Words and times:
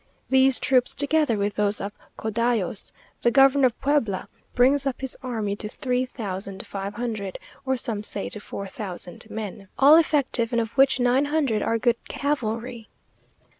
These 0.29 0.59
troops, 0.59 0.95
together 0.95 1.37
with 1.37 1.57
those 1.57 1.79
of 1.79 1.91
Codallos 2.17 2.91
(the 3.21 3.29
Governor 3.29 3.67
of 3.67 3.79
Puebla) 3.79 4.27
brings 4.55 4.87
up 4.87 4.99
his 4.99 5.15
army 5.21 5.55
to 5.57 5.69
three 5.69 6.07
thousand 6.07 6.65
five 6.65 6.95
hundred, 6.95 7.37
or 7.67 7.77
some 7.77 8.01
say 8.03 8.27
to 8.29 8.39
four 8.39 8.65
thousand 8.67 9.29
men, 9.29 9.67
all 9.77 9.97
effective, 9.97 10.51
and 10.51 10.59
of 10.59 10.71
which 10.71 10.99
nine 10.99 11.25
hundred 11.25 11.61
are 11.61 11.77
good 11.77 12.03
cavalry. 12.09 12.89